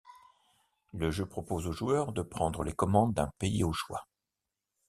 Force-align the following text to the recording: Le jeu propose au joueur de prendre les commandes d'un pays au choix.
Le 0.93 1.11
jeu 1.11 1.27
propose 1.27 1.67
au 1.67 1.71
joueur 1.71 2.11
de 2.11 2.23
prendre 2.23 2.63
les 2.63 2.73
commandes 2.73 3.13
d'un 3.13 3.29
pays 3.37 3.63
au 3.63 3.71
choix. 3.71 4.07